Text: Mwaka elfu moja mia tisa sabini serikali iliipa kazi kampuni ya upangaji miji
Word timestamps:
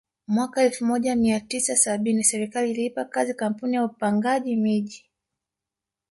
Mwaka 0.27 0.63
elfu 0.63 0.85
moja 0.85 1.15
mia 1.15 1.39
tisa 1.39 1.75
sabini 1.75 2.23
serikali 2.23 2.71
iliipa 2.71 3.05
kazi 3.05 3.33
kampuni 3.33 3.75
ya 3.75 3.85
upangaji 3.85 4.55
miji 4.55 5.05